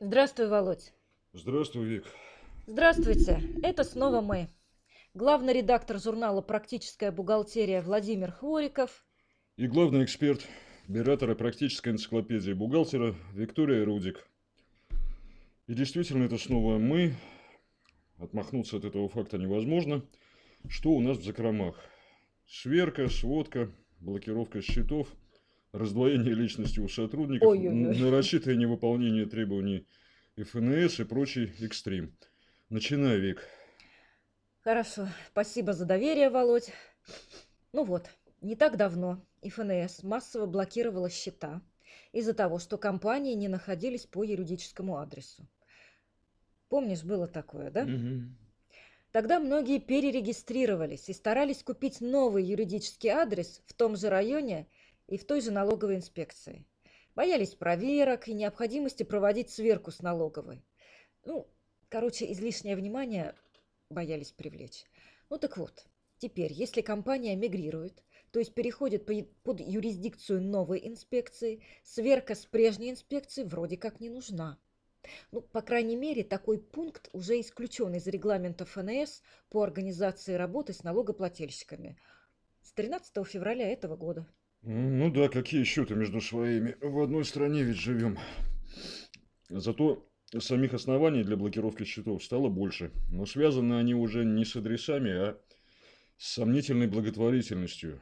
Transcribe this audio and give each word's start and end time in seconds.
Здравствуй, 0.00 0.48
Володь. 0.48 0.92
Здравствуй, 1.32 1.86
Вик. 1.86 2.04
Здравствуйте. 2.66 3.40
Это 3.62 3.84
снова 3.84 4.20
мы. 4.20 4.48
Главный 5.14 5.52
редактор 5.52 6.00
журнала 6.00 6.42
«Практическая 6.42 7.12
бухгалтерия» 7.12 7.80
Владимир 7.80 8.32
Хвориков. 8.32 9.04
И 9.56 9.68
главный 9.68 10.02
эксперт 10.04 10.44
Биратора 10.88 11.36
практической 11.36 11.90
энциклопедии 11.90 12.52
бухгалтера 12.52 13.14
Виктория 13.32 13.84
Рудик. 13.84 14.26
И 15.68 15.74
действительно, 15.74 16.24
это 16.24 16.38
снова 16.38 16.78
мы. 16.78 17.14
Отмахнуться 18.18 18.78
от 18.78 18.84
этого 18.84 19.08
факта 19.08 19.38
невозможно. 19.38 20.04
Что 20.68 20.90
у 20.90 21.00
нас 21.00 21.18
в 21.18 21.24
закромах? 21.24 21.76
Сверка, 22.46 23.08
сводка, 23.08 23.70
блокировка 24.00 24.60
счетов, 24.60 25.06
раздвоение 25.74 26.34
личности 26.34 26.78
у 26.78 26.88
сотрудников, 26.88 27.48
Ой-ой-ой. 27.48 27.98
нарочитое 27.98 28.54
невыполнение 28.54 29.26
требований 29.26 29.86
ФНС 30.36 31.00
и 31.00 31.04
прочий 31.04 31.52
экстрим. 31.60 32.16
Начинай, 32.70 33.18
Вик. 33.18 33.42
Хорошо. 34.60 35.08
Спасибо 35.30 35.72
за 35.72 35.84
доверие, 35.84 36.30
Володь. 36.30 36.72
Ну 37.72 37.84
вот, 37.84 38.08
не 38.40 38.54
так 38.54 38.76
давно 38.76 39.20
ФНС 39.42 40.04
массово 40.04 40.46
блокировала 40.46 41.10
счета 41.10 41.60
из-за 42.12 42.34
того, 42.34 42.60
что 42.60 42.78
компании 42.78 43.34
не 43.34 43.48
находились 43.48 44.06
по 44.06 44.22
юридическому 44.22 44.98
адресу. 44.98 45.46
Помнишь, 46.68 47.02
было 47.02 47.26
такое, 47.26 47.70
да? 47.70 47.84
Мгм. 47.84 48.38
Тогда 49.10 49.38
многие 49.38 49.78
перерегистрировались 49.78 51.08
и 51.08 51.12
старались 51.12 51.62
купить 51.62 52.00
новый 52.00 52.44
юридический 52.44 53.10
адрес 53.10 53.62
в 53.66 53.74
том 53.74 53.96
же 53.96 54.08
районе 54.08 54.66
и 55.06 55.18
в 55.18 55.24
той 55.24 55.40
же 55.40 55.50
налоговой 55.50 55.96
инспекции. 55.96 56.66
Боялись 57.14 57.54
проверок 57.54 58.28
и 58.28 58.34
необходимости 58.34 59.02
проводить 59.02 59.50
сверку 59.50 59.90
с 59.90 60.00
налоговой. 60.00 60.64
Ну, 61.24 61.46
короче, 61.88 62.30
излишнее 62.32 62.76
внимание 62.76 63.34
боялись 63.90 64.32
привлечь. 64.32 64.84
Ну 65.30 65.38
так 65.38 65.56
вот, 65.56 65.86
теперь, 66.18 66.52
если 66.52 66.80
компания 66.80 67.36
мигрирует, 67.36 68.02
то 68.30 68.40
есть 68.40 68.52
переходит 68.52 69.06
под 69.44 69.60
юрисдикцию 69.60 70.42
новой 70.42 70.86
инспекции, 70.88 71.62
сверка 71.84 72.34
с 72.34 72.44
прежней 72.46 72.90
инспекцией 72.90 73.48
вроде 73.48 73.76
как 73.76 74.00
не 74.00 74.10
нужна. 74.10 74.58
Ну, 75.30 75.42
по 75.42 75.62
крайней 75.62 75.96
мере, 75.96 76.24
такой 76.24 76.58
пункт 76.58 77.10
уже 77.12 77.40
исключен 77.40 77.94
из 77.94 78.06
регламента 78.06 78.64
ФНС 78.64 79.22
по 79.50 79.62
организации 79.62 80.34
работы 80.34 80.72
с 80.72 80.82
налогоплательщиками 80.82 81.96
с 82.62 82.72
13 82.72 83.24
февраля 83.26 83.68
этого 83.70 83.96
года. 83.96 84.26
Ну 84.66 85.10
да, 85.10 85.28
какие 85.28 85.64
счеты 85.64 85.94
между 85.94 86.20
своими? 86.20 86.76
В 86.80 87.00
одной 87.00 87.24
стране 87.24 87.62
ведь 87.62 87.76
живем. 87.76 88.18
Зато 89.50 90.08
самих 90.38 90.72
оснований 90.72 91.22
для 91.22 91.36
блокировки 91.36 91.84
счетов 91.84 92.24
стало 92.24 92.48
больше. 92.48 92.90
Но 93.10 93.26
связаны 93.26 93.74
они 93.74 93.94
уже 93.94 94.24
не 94.24 94.44
с 94.46 94.56
адресами, 94.56 95.10
а 95.10 95.38
с 96.16 96.34
сомнительной 96.34 96.86
благотворительностью. 96.86 98.00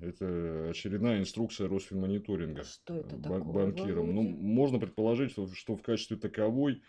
Это 0.00 0.70
очередная 0.70 1.20
инструкция 1.20 1.68
Росфинмониторинга 1.68 2.64
Что 2.64 2.96
это 2.96 3.16
такое, 3.16 3.40
банкирам. 3.40 4.12
Ну, 4.14 4.22
можно 4.22 4.78
предположить, 4.78 5.32
что, 5.32 5.46
что 5.54 5.76
в 5.76 5.82
качестве 5.82 6.16
таковой, 6.16 6.82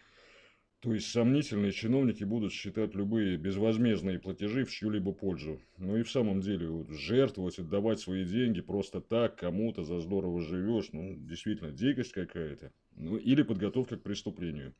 то 0.81 0.93
есть 0.95 1.11
сомнительные 1.11 1.71
чиновники 1.71 2.23
будут 2.23 2.51
считать 2.51 2.95
любые 2.95 3.37
безвозмездные 3.37 4.17
платежи 4.17 4.65
в 4.65 4.71
чью-либо 4.71 5.13
пользу. 5.13 5.61
Ну 5.77 5.95
и 5.95 6.01
в 6.01 6.09
самом 6.09 6.41
деле, 6.41 6.69
вот, 6.69 6.89
жертвовать, 6.89 7.59
отдавать 7.59 7.99
свои 7.99 8.25
деньги 8.25 8.61
просто 8.61 8.99
так 8.99 9.35
кому-то 9.35 9.83
за 9.83 9.99
здорово 9.99 10.41
живешь, 10.41 10.89
ну, 10.91 11.15
действительно, 11.15 11.71
дикость 11.71 12.13
какая-то. 12.13 12.71
Ну, 12.95 13.17
или 13.17 13.43
подготовка 13.43 13.97
к 13.97 14.01
преступлению. 14.01 14.73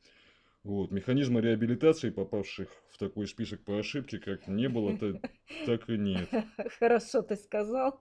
Вот. 0.63 0.91
Механизма 0.91 1.39
реабилитации, 1.39 2.09
попавших 2.09 2.69
в 2.89 2.97
такой 2.97 3.27
список 3.27 3.63
по 3.63 3.77
ошибке, 3.77 4.17
как 4.17 4.47
не 4.47 4.69
было, 4.69 4.97
та- 4.97 5.19
так 5.65 5.87
и 5.89 5.97
нет. 5.97 6.29
Хорошо 6.79 7.21
ты 7.21 7.35
сказал. 7.35 7.99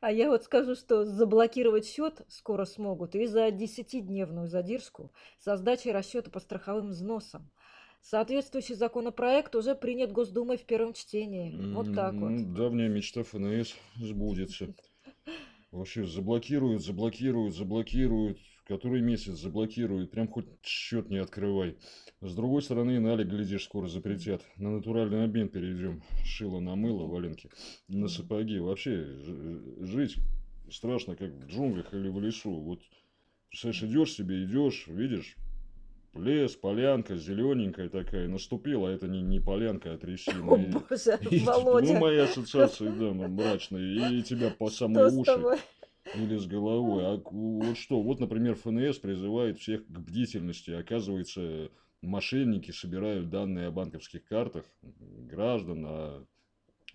А 0.00 0.10
я 0.10 0.30
вот 0.30 0.44
скажу, 0.44 0.74
что 0.74 1.04
заблокировать 1.04 1.86
счет 1.86 2.22
скоро 2.28 2.64
смогут 2.64 3.14
и 3.14 3.26
за 3.26 3.48
10-дневную 3.48 4.46
задержку 4.46 5.12
со 5.38 5.56
сдачей 5.56 5.92
расчета 5.92 6.30
по 6.30 6.40
страховым 6.40 6.88
взносам. 6.88 7.50
Соответствующий 8.02 8.74
законопроект 8.74 9.54
уже 9.54 9.74
принят 9.74 10.10
Госдумой 10.10 10.56
в 10.56 10.64
первом 10.64 10.94
чтении. 10.94 11.54
Вот 11.74 11.94
так 11.94 12.14
вот. 12.14 12.54
Давняя 12.54 12.88
мечта 12.88 13.22
ФНС 13.22 13.74
сбудется. 13.96 14.74
Вообще 15.70 16.06
заблокируют, 16.06 16.82
заблокируют, 16.82 17.54
заблокируют. 17.54 18.38
Который 18.70 19.00
месяц 19.00 19.32
заблокируют. 19.32 20.12
Прям 20.12 20.28
хоть 20.28 20.46
счет 20.62 21.10
не 21.10 21.16
открывай. 21.16 21.76
С 22.20 22.36
другой 22.36 22.62
стороны, 22.62 23.00
налик, 23.00 23.26
глядишь, 23.26 23.64
скоро 23.64 23.88
запретят. 23.88 24.42
На 24.58 24.70
натуральный 24.70 25.24
обмен 25.24 25.48
перейдем. 25.48 26.04
Шило 26.24 26.60
на 26.60 26.76
мыло, 26.76 27.04
валенки 27.08 27.50
на 27.88 28.06
сапоги. 28.06 28.60
Вообще 28.60 29.08
жить 29.80 30.18
страшно, 30.70 31.16
как 31.16 31.32
в 31.32 31.46
джунглях 31.48 31.92
или 31.92 32.08
в 32.08 32.20
лесу. 32.20 32.52
Вот, 32.52 32.78
представляешь, 33.48 33.82
идешь 33.82 34.12
себе, 34.12 34.44
идешь, 34.44 34.86
видишь, 34.86 35.34
лес, 36.14 36.54
полянка, 36.54 37.16
зелененькая 37.16 37.88
такая, 37.88 38.28
наступила, 38.28 38.88
а 38.88 38.92
это 38.92 39.08
не, 39.08 39.20
не 39.20 39.40
полянка, 39.40 39.94
а 39.94 39.98
трясина. 39.98 40.48
О 40.48 40.56
И- 40.56 40.66
боже, 40.66 41.18
и, 41.32 41.40
Володя, 41.40 41.94
Ну, 41.94 41.98
мои 41.98 42.18
ассоциации, 42.18 42.86
да, 42.86 42.92
ну, 43.14 43.26
мрачные. 43.26 44.16
И 44.16 44.22
тебя 44.22 44.50
по 44.50 44.70
самые 44.70 45.06
уши? 45.08 45.58
Или 46.14 46.36
с 46.36 46.46
головой. 46.46 47.04
А 47.06 47.22
вот 47.24 47.76
что, 47.76 48.02
вот, 48.02 48.20
например, 48.20 48.54
ФНС 48.56 48.98
призывает 48.98 49.58
всех 49.58 49.86
к 49.86 49.98
бдительности. 49.98 50.70
Оказывается, 50.70 51.70
мошенники 52.02 52.70
собирают 52.70 53.30
данные 53.30 53.68
о 53.68 53.70
банковских 53.70 54.24
картах 54.24 54.64
граждан, 54.82 55.84
о 55.86 56.26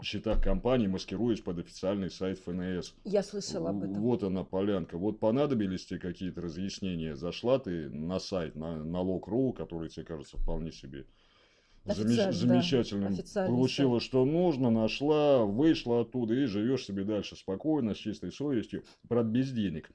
счетах 0.04 0.42
компаний, 0.42 0.88
маскируясь 0.88 1.42
под 1.42 1.60
официальный 1.60 2.10
сайт 2.10 2.40
ФНС. 2.40 2.94
Я 3.06 3.24
слышала 3.24 3.70
об 3.70 3.84
этом. 3.84 4.02
Вот 4.02 4.24
она, 4.24 4.44
полянка. 4.44 4.98
Вот 4.98 5.20
понадобились 5.20 5.86
тебе 5.86 6.00
какие-то 6.00 6.42
разъяснения. 6.42 7.16
Зашла 7.16 7.60
ты 7.60 7.90
на 7.90 8.20
сайт, 8.20 8.56
на 8.56 8.84
налог.ру, 8.84 9.54
который 9.54 9.90
тебе 9.90 10.06
кажется 10.06 10.38
вполне 10.38 10.72
себе 10.72 11.06
замеч- 11.85 12.19
Официально, 12.19 12.31
да, 12.31 12.38
Получила, 13.47 14.00
что 14.00 14.25
нужно, 14.25 14.69
нашла, 14.72 15.46
вышла 15.46 16.01
оттуда 16.01 16.34
и 16.34 16.46
живешь 16.46 16.85
себе 16.85 17.03
дальше 17.03 17.35
спокойно, 17.35 17.94
с 17.94 17.97
чистой 17.97 18.31
совестью, 18.31 18.84
правда, 19.07 19.29
без 19.31 19.51
денег. 19.51 19.90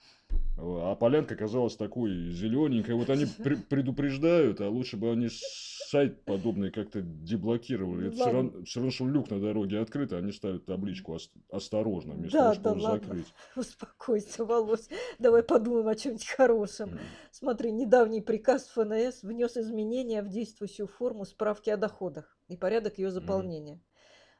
А 0.62 0.94
полянка 0.94 1.34
оказалась 1.34 1.76
такой 1.76 2.30
зелененькой. 2.30 2.94
Вот 2.94 3.08
они 3.10 3.24
пре- 3.24 3.62
предупреждают, 3.68 4.60
а 4.60 4.68
лучше 4.68 4.96
бы 4.96 5.10
они 5.10 5.28
сайт 5.30 6.24
подобный 6.24 6.70
как-то 6.70 7.00
деблокировали. 7.02 8.08
Это 8.08 8.16
все 8.16 8.24
ладно. 8.24 8.50
равно, 8.50 8.64
все 8.64 8.80
равно, 8.80 8.90
что 8.92 9.08
люк 9.08 9.30
на 9.30 9.40
дороге 9.40 9.80
открыт, 9.80 10.12
а 10.12 10.18
они 10.18 10.32
ставят 10.32 10.66
табличку 10.66 11.14
«Ос- 11.14 11.32
«Осторожно», 11.50 12.14
вместо 12.14 12.38
Да, 12.38 12.44
того, 12.44 12.54
да 12.54 12.60
чтобы 12.60 12.80
ладно. 12.82 13.06
закрыть. 13.06 13.26
Успокойся, 13.56 14.44
Володь. 14.44 14.88
Давай 15.18 15.42
подумаем 15.42 15.88
о 15.88 15.94
чем-нибудь 15.94 16.26
хорошем. 16.28 16.90
М. 16.90 16.98
Смотри, 17.32 17.72
недавний 17.72 18.20
приказ 18.20 18.68
ФНС 18.68 19.22
внес 19.22 19.56
изменения 19.56 20.22
в 20.22 20.28
действующую 20.28 20.86
форму 20.86 21.24
справки 21.24 21.70
о 21.70 21.76
доходах 21.76 22.38
и 22.48 22.56
порядок 22.56 22.98
ее 22.98 23.10
заполнения. 23.10 23.80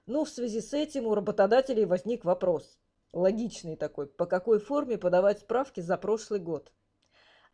Ну, 0.07 0.25
в 0.25 0.29
связи 0.29 0.61
с 0.61 0.73
этим 0.73 1.07
у 1.07 1.15
работодателей 1.15 1.85
возник 1.85 2.25
вопрос. 2.25 2.79
Логичный 3.13 3.77
такой. 3.77 4.07
По 4.07 4.27
какой 4.27 4.61
форме 4.61 4.97
подавать 4.99 5.41
справки 5.41 5.81
за 5.81 5.97
прошлый 5.99 6.41
год? 6.41 6.73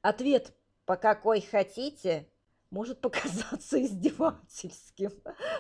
Ответ 0.02 0.54
«по 0.84 0.96
какой 0.96 1.40
хотите» 1.40 2.28
может 2.70 3.00
показаться 3.00 3.80
издевательским, 3.82 5.12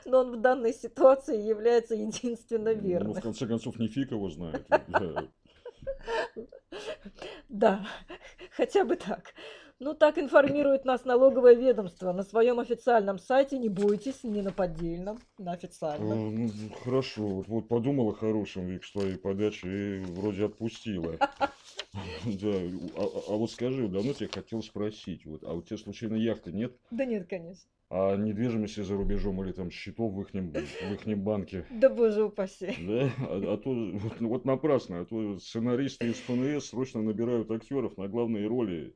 но 0.04 0.20
он 0.20 0.36
в 0.36 0.40
данной 0.40 0.74
ситуации 0.74 1.40
является 1.40 1.94
единственно 1.94 2.74
Ну, 2.74 2.80
верным. 2.80 3.14
в 3.14 3.20
конце 3.22 3.46
концов, 3.46 3.78
не 3.78 3.88
фиг 3.88 4.10
его 4.10 4.28
знает. 4.30 4.66
Да, 7.48 7.86
хотя 8.50 8.84
бы 8.84 8.96
так. 8.96 9.32
Ну, 9.78 9.92
так 9.92 10.16
информирует 10.16 10.86
нас 10.86 11.04
налоговое 11.04 11.54
ведомство 11.54 12.12
на 12.12 12.22
своем 12.22 12.58
официальном 12.60 13.18
сайте. 13.18 13.58
Не 13.58 13.68
бойтесь, 13.68 14.24
не 14.24 14.40
на 14.40 14.50
поддельном, 14.50 15.18
на 15.36 15.52
официальном. 15.52 16.34
ну, 16.34 16.70
хорошо, 16.82 17.22
вот, 17.26 17.48
вот 17.48 17.68
подумала 17.68 18.14
хорошим, 18.14 18.66
Вик, 18.66 18.84
с 18.84 18.92
твоей 18.92 19.16
подачи 19.16 19.66
и 19.66 20.04
вроде 20.12 20.46
отпустила. 20.46 21.18
Да, 22.26 22.48
а, 22.48 23.04
а- 23.04 23.22
а 23.28 23.36
вот 23.36 23.50
скажи, 23.50 23.88
давно 23.88 24.12
тебя 24.12 24.28
хотел 24.28 24.62
спросить, 24.62 25.24
вот, 25.24 25.44
а 25.44 25.54
у 25.54 25.62
тебя 25.62 25.78
случайно 25.78 26.16
яхты 26.16 26.52
нет? 26.52 26.76
Да 26.90 27.06
нет, 27.06 27.26
конечно. 27.26 27.70
А 27.88 28.16
недвижимости 28.16 28.80
за 28.82 28.96
рубежом 28.96 29.42
или 29.42 29.52
там 29.52 29.70
счетов 29.70 30.12
в 30.12 30.20
ихнем, 30.20 30.50
в 30.50 30.92
ихнем 30.92 31.22
банке? 31.22 31.64
Да 31.70 31.88
боже 31.88 32.24
упаси. 32.24 32.74
Да, 32.86 33.10
а, 33.20 33.54
а 33.54 33.56
то 33.56 33.70
вот, 33.70 34.20
ну, 34.20 34.28
вот 34.28 34.44
напрасно, 34.44 35.00
а 35.00 35.04
то 35.04 35.38
сценаристы 35.38 36.08
из 36.08 36.16
ФНС 36.16 36.66
срочно 36.66 37.00
набирают 37.00 37.50
актеров 37.50 37.96
на 37.96 38.08
главные 38.08 38.46
роли 38.46 38.94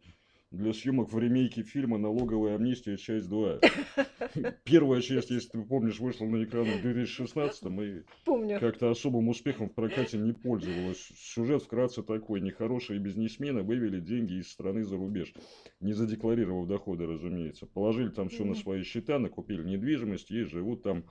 для 0.50 0.72
съемок 0.72 1.12
в 1.12 1.18
ремейке 1.18 1.62
фильма 1.62 1.96
«Налоговая 1.98 2.56
амнистия. 2.56 2.96
Часть 2.96 3.28
2». 3.28 4.56
Первая 4.64 5.00
часть, 5.00 5.30
если 5.30 5.48
ты 5.48 5.62
помнишь, 5.62 6.00
вышла 6.00 6.26
на 6.26 6.42
экраны 6.42 6.78
в 6.78 6.82
2016 6.82 7.64
и 7.80 8.02
Помню. 8.24 8.58
как-то 8.58 8.90
особым 8.90 9.28
успехом 9.28 9.68
в 9.68 9.74
прокате 9.74 10.18
не 10.18 10.32
пользовалась. 10.32 11.12
Сюжет 11.16 11.62
вкратце 11.62 12.02
такой. 12.02 12.40
Нехорошие 12.40 12.98
бизнесмены 12.98 13.62
вывели 13.62 14.00
деньги 14.00 14.40
из 14.40 14.50
страны 14.50 14.84
за 14.84 14.96
рубеж, 14.96 15.32
не 15.80 15.92
задекларировав 15.92 16.66
доходы, 16.66 17.06
разумеется. 17.06 17.66
Положили 17.66 18.08
там 18.08 18.28
все 18.28 18.44
на 18.44 18.54
свои 18.54 18.82
счета, 18.82 19.18
накупили 19.18 19.62
недвижимость 19.62 20.30
и 20.30 20.42
живут 20.42 20.82
там 20.82 21.04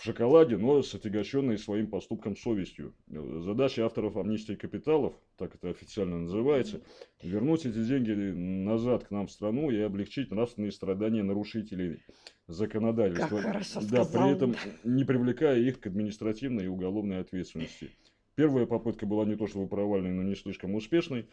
в 0.00 0.02
шоколаде, 0.02 0.56
но 0.56 0.82
с 0.82 0.94
отягощенной 0.94 1.58
своим 1.58 1.86
поступком 1.86 2.34
совестью. 2.34 2.94
Э, 3.10 3.40
Задача 3.44 3.84
авторов 3.84 4.16
амнистии 4.16 4.54
капиталов, 4.54 5.14
так 5.36 5.54
это 5.54 5.68
официально 5.68 6.18
называется, 6.18 6.80
вернуть 7.22 7.66
эти 7.66 7.84
деньги 7.84 8.12
назад 8.12 9.04
к 9.04 9.10
нам 9.10 9.26
в 9.26 9.30
страну 9.30 9.70
и 9.70 9.78
облегчить 9.78 10.30
нравственные 10.30 10.72
страдания 10.72 11.22
нарушителей 11.22 12.02
законодательства. 12.46 13.36
Как 13.36 13.46
хорошо 13.46 13.80
да, 13.82 14.04
сказал. 14.04 14.06
при 14.06 14.32
этом 14.32 14.54
не 14.84 15.04
привлекая 15.04 15.58
их 15.58 15.80
к 15.80 15.86
административной 15.86 16.64
и 16.64 16.68
уголовной 16.68 17.20
ответственности. 17.20 17.90
Первая 18.36 18.64
попытка 18.64 19.04
была 19.04 19.26
не 19.26 19.36
то 19.36 19.46
чтобы 19.46 19.68
провальной, 19.68 20.12
но 20.12 20.22
не 20.22 20.34
слишком 20.34 20.74
успешной. 20.76 21.28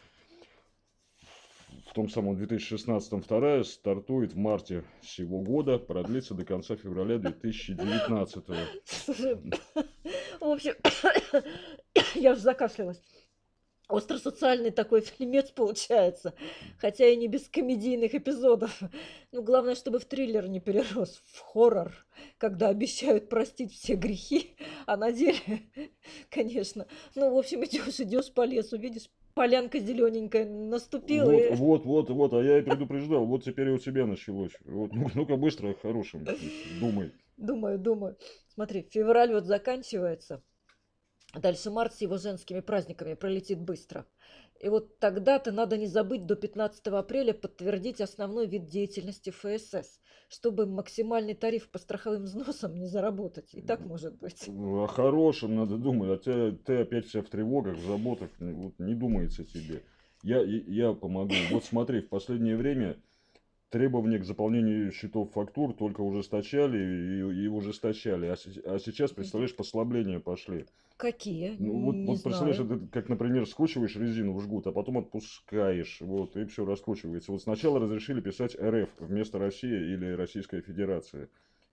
В 1.88 1.94
том 1.94 2.08
самом 2.08 2.36
2016 2.36 3.24
вторая 3.24 3.64
стартует 3.64 4.34
в 4.34 4.36
марте 4.36 4.84
сего 5.02 5.40
года, 5.40 5.78
продлится 5.78 6.34
до 6.34 6.44
конца 6.44 6.76
февраля 6.76 7.18
2019. 7.18 8.44
Слушай, 8.84 9.36
в 10.40 10.44
общем, 10.44 10.74
я 12.14 12.32
уже 12.32 12.42
закашлялась. 12.42 13.02
Остросоциальный 13.88 14.70
такой 14.70 15.00
фильмец 15.00 15.50
получается, 15.50 16.34
хотя 16.76 17.08
и 17.08 17.16
не 17.16 17.26
без 17.26 17.48
комедийных 17.48 18.14
эпизодов. 18.14 18.78
Ну, 19.32 19.42
главное, 19.42 19.74
чтобы 19.74 19.98
в 19.98 20.04
триллер 20.04 20.46
не 20.46 20.60
перерос, 20.60 21.22
в 21.32 21.40
хоррор, 21.40 21.94
когда 22.36 22.68
обещают 22.68 23.30
простить 23.30 23.72
все 23.72 23.94
грехи, 23.94 24.56
а 24.84 24.98
на 24.98 25.10
деле, 25.10 25.40
конечно, 26.28 26.86
ну, 27.14 27.34
в 27.34 27.38
общем, 27.38 27.64
идешь, 27.64 27.98
идешь 27.98 28.30
по 28.30 28.44
лесу, 28.44 28.76
видишь, 28.76 29.08
полянка 29.38 29.78
зелененькая 29.78 30.46
наступила. 30.46 31.30
Вот, 31.30 31.40
и- 31.40 31.54
вот, 31.54 31.84
вот, 31.84 32.10
вот, 32.10 32.32
а 32.34 32.42
я 32.42 32.58
и 32.58 32.62
предупреждал, 32.62 33.24
вот 33.24 33.44
теперь 33.44 33.68
и 33.68 33.70
у 33.72 33.78
тебя 33.78 34.04
началось. 34.04 34.52
Вот, 34.64 34.92
ну- 34.92 35.08
ну-ка 35.14 35.36
быстро, 35.36 35.74
хорошим, 35.80 36.26
думай. 36.80 37.12
Думаю, 37.36 37.78
думаю. 37.78 38.16
Смотри, 38.54 38.88
февраль 38.90 39.32
вот 39.32 39.44
заканчивается. 39.44 40.42
Дальше 41.34 41.70
март 41.70 41.94
с 41.94 42.00
его 42.00 42.18
женскими 42.18 42.60
праздниками 42.60 43.14
пролетит 43.14 43.60
быстро. 43.60 44.06
И 44.60 44.68
вот 44.68 44.98
тогда-то 44.98 45.52
надо 45.52 45.76
не 45.76 45.86
забыть 45.86 46.26
до 46.26 46.34
15 46.34 46.86
апреля 46.88 47.32
подтвердить 47.32 48.00
основной 48.00 48.46
вид 48.46 48.66
деятельности 48.66 49.30
ФСС, 49.30 50.00
чтобы 50.28 50.66
максимальный 50.66 51.34
тариф 51.34 51.70
по 51.70 51.78
страховым 51.78 52.24
взносам 52.24 52.74
не 52.74 52.86
заработать. 52.86 53.54
И 53.54 53.62
так 53.62 53.80
может 53.80 54.18
быть. 54.18 54.48
О 54.48 54.86
хорошем 54.88 55.54
надо 55.54 55.76
думать, 55.76 56.10
а 56.10 56.16
ты, 56.16 56.52
ты 56.52 56.78
опять 56.78 57.06
вся 57.06 57.22
в 57.22 57.28
тревогах, 57.28 57.76
в 57.76 57.86
заботах, 57.86 58.30
ну, 58.40 58.54
вот 58.54 58.78
не 58.78 58.94
думается 58.94 59.44
тебе. 59.44 59.82
Я, 60.24 60.40
я 60.42 60.92
помогу. 60.92 61.34
Вот 61.50 61.64
смотри, 61.64 62.00
в 62.00 62.08
последнее 62.08 62.56
время 62.56 62.96
требования 63.70 64.18
к 64.18 64.24
заполнению 64.24 64.90
счетов 64.92 65.32
фактур 65.32 65.74
только 65.74 66.00
ужесточали 66.00 66.78
и, 66.78 67.44
и 67.44 67.46
ужесточали, 67.48 68.26
а, 68.26 68.36
а 68.64 68.78
сейчас, 68.78 69.12
представляешь, 69.12 69.54
послабления 69.54 70.20
пошли. 70.20 70.66
Какие? 70.96 71.54
Ну, 71.58 71.78
вот, 71.80 71.94
Не 71.94 72.06
вот 72.06 72.22
представляешь, 72.22 72.56
знаю. 72.56 72.76
это 72.76 72.86
как, 72.90 73.08
например, 73.08 73.46
скручиваешь 73.46 73.94
резину 73.96 74.32
в 74.32 74.40
жгут, 74.40 74.66
а 74.66 74.72
потом 74.72 74.98
отпускаешь, 74.98 76.00
вот, 76.00 76.36
и 76.36 76.44
все 76.46 76.64
раскручивается. 76.64 77.30
Вот 77.30 77.42
сначала 77.42 77.78
разрешили 77.78 78.20
писать 78.20 78.56
РФ 78.60 78.88
вместо 78.98 79.38
Россия 79.38 79.80
или 79.80 80.12
Российская 80.12 80.60
Федерация. 80.60 81.28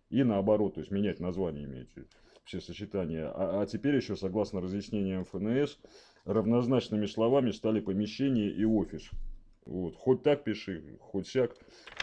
И 0.10 0.24
наоборот, 0.24 0.76
то 0.76 0.82
есть 0.82 0.92
менять 0.92 1.20
название 1.20 1.66
имеете 1.66 2.06
все 2.44 2.62
сочетания. 2.62 3.28
А, 3.28 3.62
а 3.62 3.66
теперь 3.66 3.96
еще, 3.96 4.16
согласно 4.16 4.62
разъяснениям 4.62 5.26
ФНС, 5.26 5.80
равнозначными 6.26 7.08
словами 7.08 7.52
стали 7.52 7.80
помещение 7.80 8.52
и 8.52 8.64
офис. 8.64 9.10
Вот. 9.66 9.96
Хоть 9.96 10.24
так 10.24 10.44
пиши, 10.44 10.98
хоть 11.00 11.28
сяк, 11.28 11.56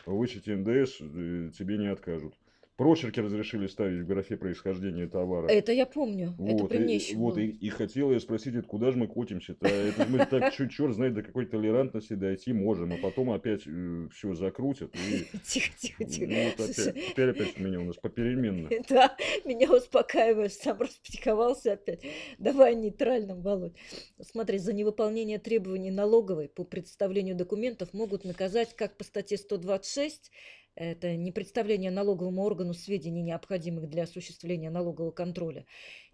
вычесть 0.05 0.49
НДС 0.49 1.01
э, 1.01 1.51
тебе 1.57 1.79
не 1.79 1.87
откажут. 1.87 2.35
Прочерки 2.77 3.21
разрешили 3.21 3.67
ставить 3.67 4.03
в 4.03 4.07
графе 4.07 4.37
происхождения 4.37 5.07
товара. 5.07 5.47
Это 5.49 5.73
я 5.73 5.85
помню. 5.85 6.35
Это 6.39 6.63
Вот, 6.63 6.69
при 6.71 6.79
мне 6.79 6.95
и, 6.95 6.99
еще 6.99 7.17
вот, 7.17 7.35
было. 7.35 7.45
и, 7.45 7.49
и 7.49 7.69
хотела 7.69 8.13
я 8.13 8.19
спросить, 8.21 8.55
это 8.55 8.67
куда 8.67 8.91
же 8.91 8.97
мы 8.97 9.09
котимся-то? 9.09 9.69
Это 9.69 10.07
мы 10.07 10.25
так 10.25 10.55
чуть 10.55 10.73
черт 10.73 10.95
знает 10.95 11.13
до 11.15 11.23
какой 11.23 11.45
толерантности 11.47 12.15
дойти 12.15 12.53
можем, 12.55 12.93
а 12.93 12.97
потом 12.97 13.31
опять 13.31 13.63
все 13.63 14.35
закрутят. 14.35 14.95
И, 14.97 15.25
Тихо, 15.45 15.71
тихо, 15.79 16.05
тихо. 16.05 16.27
ну, 16.33 16.45
вот 16.45 16.71
опять, 16.71 17.07
теперь 17.11 17.31
опять 17.31 17.59
меня 17.59 17.79
у 17.81 17.85
нас 17.85 17.97
попеременно. 17.97 18.69
Да, 18.89 19.17
меня 19.45 19.71
успокаиваешь, 19.71 20.53
сам 20.53 20.81
распаниковался 20.81 21.73
опять. 21.75 22.03
Давай 22.39 22.75
нейтральным, 22.75 23.43
Володь. 23.43 23.75
Смотри, 24.21 24.59
за 24.59 24.73
невыполнение 24.73 25.39
требований 25.39 25.91
налоговой 25.91 26.49
по 26.49 26.65
представлению 26.65 27.35
документов 27.37 27.93
могут 27.93 28.25
наказать 28.25 28.75
как 28.77 28.97
по 28.97 29.05
статье 29.05 29.37
126, 29.37 30.31
это 30.75 31.17
не 31.17 31.33
представление 31.33 31.91
налоговому 31.91 32.43
органу 32.43 32.75
сведений, 32.75 33.23
необходимых 33.23 33.89
для 33.89 34.05
осуществления 34.05 34.71
налогового 34.71 35.11
контроля, 35.11 35.67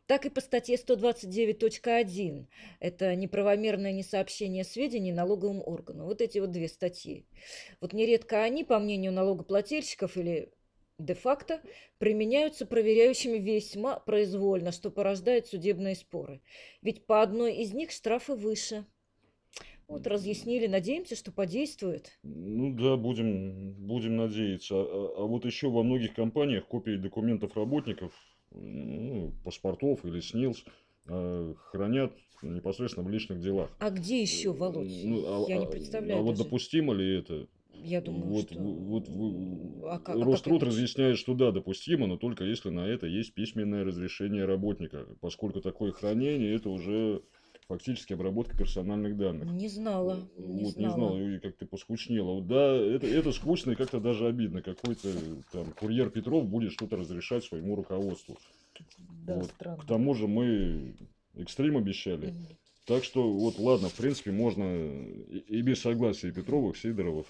так 0.09 0.25
и 0.25 0.31
по 0.31 0.41
статье 0.41 0.77
129.1, 0.77 2.47
это 2.81 3.15
неправомерное 3.15 3.93
несообщение 3.93 4.65
сведений 4.65 5.13
налоговому 5.13 5.63
органу. 5.63 6.07
Вот 6.07 6.23
эти 6.23 6.39
вот 6.39 6.51
две 6.51 6.67
статьи. 6.69 7.27
Вот 7.83 7.93
нередко 7.93 8.43
они, 8.43 8.65
по 8.65 8.79
мнению 8.79 9.13
налогоплательщиков 9.13 10.17
или 10.17 10.51
де-факто, 10.99 11.61
применяются 11.99 12.65
проверяющими 12.65 13.37
весьма 13.37 14.01
произвольно, 14.01 14.73
что 14.73 14.91
порождает 14.91 15.47
судебные 15.47 15.95
споры. 15.95 16.41
Ведь 16.81 17.05
по 17.05 17.21
одной 17.21 17.57
из 17.57 17.75
них 17.75 17.91
штрафы 17.91 18.35
выше. 18.35 18.87
Вот 19.89 20.07
разъяснили, 20.07 20.67
надеемся, 20.67 21.17
что 21.17 21.33
подействует. 21.33 22.19
Ну 22.23 22.75
да, 22.75 22.97
будем, 22.99 23.73
будем 23.73 24.17
надеяться. 24.17 24.75
А, 24.77 24.83
а- 24.85 25.23
а 25.23 25.27
вот 25.27 25.47
еще 25.47 25.71
во 25.71 25.83
многих 25.83 26.15
компаниях 26.15 26.67
копии 26.67 26.97
документов 26.97 27.57
работников, 27.57 28.13
ну, 28.53 29.33
паспортов 29.45 30.05
или 30.05 30.21
СНИЛС, 30.21 30.65
а, 31.07 31.55
хранят 31.71 32.13
непосредственно 32.43 33.07
в 33.07 33.11
личных 33.11 33.41
делах. 33.41 33.71
А 33.79 33.89
где 33.89 34.21
еще, 34.21 34.53
Володь? 34.53 34.93
Ну, 35.05 35.23
а- 35.27 35.49
Я 35.49 35.57
не 35.57 35.65
а- 35.65 35.69
представляю 35.71 36.19
А 36.21 36.23
вот 36.23 36.33
даже. 36.33 36.45
допустимо 36.45 36.93
ли 36.93 37.19
это? 37.21 37.49
Я 37.73 38.03
думаю, 38.03 38.25
вот, 38.27 38.51
что... 38.51 38.61
вот, 38.61 39.09
в- 39.09 39.87
А 39.87 39.99
как- 40.01 40.17
а 40.17 40.19
как 40.19 40.27
Роструд 40.27 40.63
иначе? 40.63 40.67
разъясняет, 40.67 41.17
что 41.17 41.33
да, 41.33 41.51
допустимо, 41.51 42.07
но 42.07 42.19
только 42.19 42.45
если 42.45 42.69
на 42.69 42.87
это 42.87 43.07
есть 43.07 43.33
письменное 43.33 43.85
разрешение 43.85 44.45
работника, 44.45 45.07
поскольку 45.23 45.63
такое 45.63 45.93
хранение 45.93 46.55
это 46.55 46.69
уже 46.69 47.23
фактически 47.69 48.15
обработка 48.15 48.57
персональных 48.57 49.17
данных. 49.17 49.49
Не 49.51 49.69
знала, 49.69 50.29
не 50.37 50.65
вот, 50.65 50.77
не 50.77 50.91
знала. 50.91 50.95
знал, 50.95 51.21
и 51.21 51.39
как 51.39 51.57
ты 51.57 51.67
поскучнела. 51.67 52.33
Вот, 52.33 52.47
да, 52.47 52.75
это, 52.75 53.07
это 53.07 53.31
скучно 53.33 53.73
и 53.73 53.75
как-то 53.75 54.01
даже 54.01 54.27
обидно. 54.27 54.63
Какой-то 54.63 55.09
там 55.53 55.73
курьер 55.73 56.11
Петров 56.11 56.49
будет 56.49 56.73
что-то 56.73 56.97
разрешать 56.97 57.45
своему 57.45 57.77
руководству. 57.77 58.37
Да, 58.99 59.35
вот. 59.35 59.51
странно. 59.51 59.83
К 59.83 59.87
тому 59.87 60.15
же 60.15 60.27
мы 60.27 60.97
экстрим 61.35 61.77
обещали. 61.77 62.31
Мгм. 62.31 62.47
Так 62.87 63.05
что 63.05 63.31
вот 63.31 63.59
ладно, 63.59 63.91
в 63.91 63.95
принципе, 63.95 64.31
можно 64.31 64.65
и, 64.65 65.39
и 65.39 65.61
без 65.61 65.81
согласия 65.83 66.33
Петровых, 66.33 66.79
Сидоровых, 66.79 67.27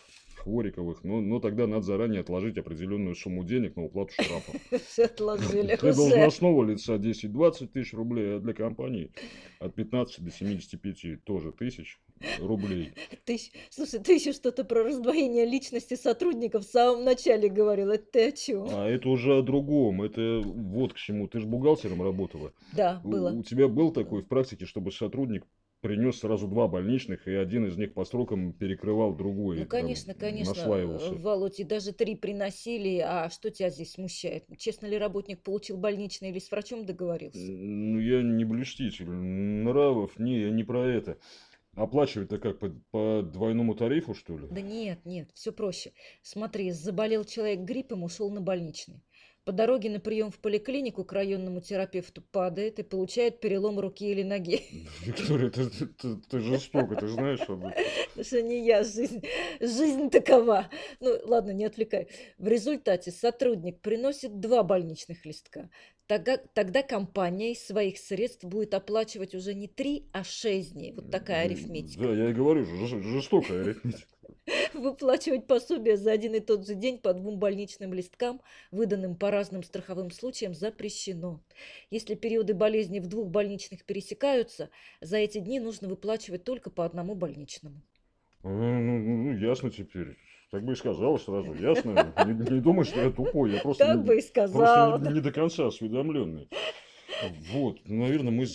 Хвориковых, 0.48 1.04
но, 1.04 1.20
но 1.20 1.40
тогда 1.40 1.66
надо 1.66 1.82
заранее 1.82 2.20
отложить 2.22 2.56
определенную 2.56 3.14
сумму 3.14 3.44
денег 3.44 3.76
на 3.76 3.84
уплату 3.84 4.12
штрафа. 4.12 4.52
Отложили 5.04 5.76
Для 5.76 5.92
должностного 5.92 6.64
лица 6.64 6.94
10-20 6.96 7.68
тысяч 7.68 7.92
рублей, 7.92 8.36
а 8.36 8.40
для 8.40 8.54
компании 8.54 9.12
от 9.60 9.74
15 9.74 10.24
до 10.24 10.30
75 10.30 11.24
тоже 11.24 11.52
тысяч 11.52 12.00
рублей. 12.40 12.92
Ты, 13.26 13.36
щ- 13.36 13.52
слушай, 13.70 14.00
ты 14.00 14.14
еще 14.14 14.32
что-то 14.32 14.64
про 14.64 14.84
раздвоение 14.84 15.44
личности 15.44 15.94
сотрудников 15.94 16.64
в 16.64 16.70
самом 16.70 17.04
начале 17.04 17.48
говорил. 17.50 17.90
Это 17.90 18.04
ты 18.10 18.28
о 18.28 18.32
чем? 18.32 18.66
А 18.70 18.88
это 18.88 19.08
уже 19.10 19.36
о 19.38 19.42
другом. 19.42 20.02
Это 20.02 20.40
вот 20.44 20.94
к 20.94 20.96
чему. 20.96 21.28
Ты 21.28 21.40
же 21.40 21.46
бухгалтером 21.46 22.02
работала. 22.02 22.52
Да, 22.72 23.00
У- 23.04 23.08
было. 23.08 23.30
У 23.32 23.42
тебя 23.42 23.68
был 23.68 23.92
такой 23.92 24.22
в 24.22 24.26
практике, 24.28 24.64
чтобы 24.64 24.92
сотрудник 24.92 25.44
принес 25.80 26.18
сразу 26.18 26.48
два 26.48 26.68
больничных, 26.68 27.28
и 27.28 27.32
один 27.32 27.66
из 27.66 27.76
них 27.76 27.94
по 27.94 28.04
срокам 28.04 28.52
перекрывал 28.52 29.14
другой. 29.14 29.58
Ну, 29.58 29.62
там, 29.62 29.68
конечно, 29.68 30.14
конечно, 30.14 30.54
Наслаивался. 30.54 31.14
э, 31.14 31.18
Володь, 31.18 31.60
и 31.60 31.64
даже 31.64 31.92
три 31.92 32.16
приносили. 32.16 32.98
А 32.98 33.30
что 33.30 33.50
тебя 33.50 33.70
здесь 33.70 33.92
смущает? 33.92 34.44
Честно 34.58 34.86
ли 34.86 34.98
работник 34.98 35.42
получил 35.42 35.76
больничный 35.76 36.30
или 36.30 36.38
с 36.38 36.50
врачом 36.50 36.84
договорился? 36.84 37.38
Ну, 37.38 38.00
я 38.00 38.22
не 38.22 38.44
блюститель 38.44 39.08
нравов, 39.08 40.18
не, 40.18 40.40
я 40.42 40.50
не 40.50 40.64
про 40.64 40.86
это. 40.86 41.18
Оплачивать-то 41.74 42.38
как, 42.38 42.58
по, 42.58 42.70
по 42.90 43.22
двойному 43.22 43.74
тарифу, 43.76 44.12
что 44.14 44.36
ли? 44.36 44.48
Да 44.50 44.60
нет, 44.60 44.98
нет, 45.04 45.30
все 45.34 45.52
проще. 45.52 45.92
Смотри, 46.22 46.72
заболел 46.72 47.24
человек 47.24 47.60
гриппом, 47.60 48.02
ушел 48.02 48.30
на 48.30 48.40
больничный. 48.40 49.00
По 49.48 49.52
дороге 49.52 49.88
на 49.88 49.98
прием 49.98 50.30
в 50.30 50.38
поликлинику 50.40 51.04
к 51.04 51.12
районному 51.14 51.62
терапевту 51.62 52.20
падает 52.20 52.78
и 52.80 52.82
получает 52.82 53.40
перелом 53.40 53.80
руки 53.80 54.06
или 54.06 54.22
ноги. 54.22 54.60
Виктория, 55.06 55.48
ты, 55.48 55.70
ты, 55.70 55.86
ты, 55.86 56.16
ты 56.16 56.40
жестоко, 56.40 56.96
ты 56.96 57.08
знаешь 57.08 57.40
об 57.48 57.64
этом. 57.64 57.72
Потому 58.08 58.24
что 58.26 58.42
не 58.42 58.66
я, 58.66 58.84
жизнь, 58.84 59.22
жизнь 59.58 60.10
такова. 60.10 60.68
Ну, 61.00 61.18
ладно, 61.24 61.52
не 61.52 61.64
отвлекай. 61.64 62.08
В 62.36 62.46
результате 62.46 63.10
сотрудник 63.10 63.80
приносит 63.80 64.38
два 64.38 64.62
больничных 64.62 65.24
листка. 65.24 65.70
Тогда, 66.06 66.36
тогда 66.36 66.82
компания 66.82 67.52
из 67.52 67.66
своих 67.66 67.96
средств 67.96 68.44
будет 68.44 68.74
оплачивать 68.74 69.34
уже 69.34 69.54
не 69.54 69.66
три, 69.66 70.10
а 70.12 70.24
шесть 70.24 70.74
дней. 70.74 70.92
Вот 70.92 71.10
такая 71.10 71.46
арифметика. 71.46 72.02
Да, 72.02 72.12
я 72.12 72.28
и 72.28 72.32
говорю, 72.34 72.66
жест- 72.66 73.02
жестокая 73.02 73.62
арифметика. 73.62 74.08
Выплачивать 74.74 75.46
пособие 75.46 75.96
за 75.96 76.12
один 76.12 76.34
и 76.34 76.40
тот 76.40 76.66
же 76.66 76.74
день 76.74 76.98
по 76.98 77.12
двум 77.12 77.38
больничным 77.38 77.92
листкам, 77.92 78.40
выданным 78.70 79.14
по 79.16 79.30
разным 79.30 79.62
страховым 79.62 80.10
случаям, 80.10 80.54
запрещено. 80.54 81.40
Если 81.90 82.14
периоды 82.14 82.54
болезни 82.54 83.00
в 83.00 83.06
двух 83.06 83.28
больничных 83.28 83.84
пересекаются, 83.84 84.70
за 85.00 85.18
эти 85.18 85.38
дни 85.38 85.60
нужно 85.60 85.88
выплачивать 85.88 86.44
только 86.44 86.70
по 86.70 86.84
одному 86.84 87.14
больничному. 87.14 87.82
А, 88.42 88.48
Ну, 88.48 88.78
ну, 88.80 89.32
ну, 89.32 89.36
ясно 89.38 89.70
теперь. 89.70 90.16
Так 90.50 90.64
бы 90.64 90.72
и 90.72 90.76
сказала 90.76 91.18
сразу, 91.18 91.52
ясно. 91.54 92.14
Не, 92.26 92.32
не 92.32 92.60
думай, 92.60 92.84
что 92.86 93.02
я 93.02 93.10
тупой, 93.10 93.52
я 93.52 93.60
просто, 93.60 93.84
Так 93.84 93.96
не, 93.98 94.02
бы 94.02 94.12
и 94.14 94.16
просто 94.16 94.30
сказала. 94.30 94.98
не, 94.98 95.14
не 95.14 95.20
до 95.20 95.30
конца 95.30 95.66
осведомленный. 95.66 96.48
Вот, 97.52 97.80
наверное, 97.88 98.30
мы, 98.30 98.46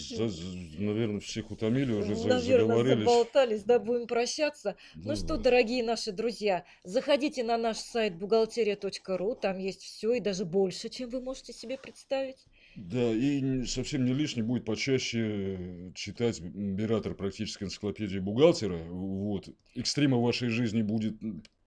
наверное, 0.79 1.19
всех 1.19 1.51
утомили, 1.51 1.91
уже 1.91 2.15
за- 2.15 2.27
Наверное, 2.27 2.39
заговорились. 2.59 2.99
заболтались, 2.99 3.63
да, 3.63 3.79
будем 3.79 4.07
прощаться. 4.07 4.75
Ну 4.95 5.15
что, 5.15 5.27
Давай. 5.27 5.43
дорогие 5.43 5.83
наши 5.83 6.11
друзья, 6.11 6.63
заходите 6.83 7.43
на 7.43 7.57
наш 7.57 7.77
сайт 7.77 8.15
бухгалтерия.ру, 8.17 9.35
там 9.35 9.57
есть 9.57 9.81
все 9.83 10.13
и 10.13 10.19
даже 10.19 10.45
больше, 10.45 10.89
чем 10.89 11.09
вы 11.09 11.21
можете 11.21 11.53
себе 11.53 11.77
представить. 11.77 12.45
Да, 12.75 13.11
и 13.11 13.65
совсем 13.65 14.05
не 14.05 14.13
лишне 14.13 14.43
будет 14.43 14.65
почаще 14.65 15.19
э, 15.19 15.91
читать 15.93 16.39
Император 16.39 17.13
практической 17.13 17.65
энциклопедии 17.65 18.19
бухгалтера. 18.19 18.77
Вот. 18.89 19.49
Экстрима 19.75 20.17
в 20.17 20.23
вашей 20.23 20.49
жизни 20.49 20.81
будет 20.81 21.15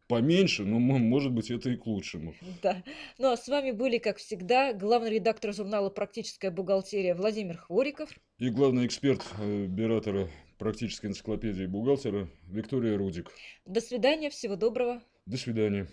поменьше, 0.08 0.64
но 0.64 0.78
может 0.78 1.32
быть 1.32 1.50
это 1.50 1.70
и 1.70 1.76
к 1.76 1.86
лучшему. 1.86 2.34
Да. 2.62 2.82
Ну 3.18 3.30
а 3.30 3.36
с 3.36 3.48
вами 3.48 3.72
были, 3.72 3.98
как 3.98 4.18
всегда, 4.18 4.72
главный 4.72 5.10
редактор 5.10 5.52
журнала 5.52 5.90
«Практическая 5.90 6.50
бухгалтерия» 6.50 7.14
Владимир 7.14 7.58
Хвориков. 7.58 8.10
И 8.38 8.50
главный 8.50 8.86
эксперт 8.86 9.22
э, 9.38 9.66
Императора 9.66 10.28
практической 10.58 11.06
энциклопедии 11.06 11.66
бухгалтера 11.66 12.28
Виктория 12.48 12.96
Рудик. 12.96 13.30
До 13.66 13.80
свидания, 13.80 14.30
всего 14.30 14.56
доброго. 14.56 15.02
До 15.26 15.36
свидания. 15.36 15.88